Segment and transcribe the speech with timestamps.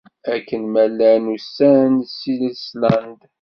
[0.33, 3.19] Akken ma llan usan-d seg Island.